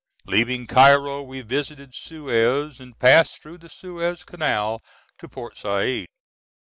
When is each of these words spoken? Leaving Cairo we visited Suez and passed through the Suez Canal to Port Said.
Leaving 0.25 0.65
Cairo 0.65 1.21
we 1.21 1.41
visited 1.41 1.93
Suez 1.93 2.79
and 2.79 2.97
passed 2.97 3.39
through 3.39 3.59
the 3.59 3.69
Suez 3.69 4.23
Canal 4.23 4.81
to 5.19 5.29
Port 5.29 5.55
Said. 5.59 6.07